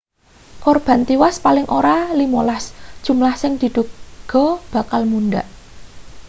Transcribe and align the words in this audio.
korban 0.63 1.01
tiwas 1.07 1.35
paling 1.45 1.67
ora 1.79 1.95
15 2.21 3.05
jumlah 3.05 3.33
sing 3.41 3.53
diduga 3.61 4.45
bakal 4.73 5.01
mundhak 5.11 5.47